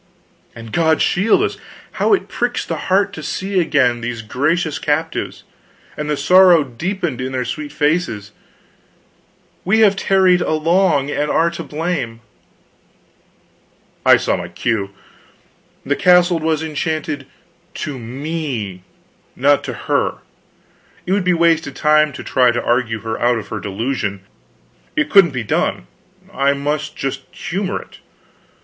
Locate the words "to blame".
11.51-12.21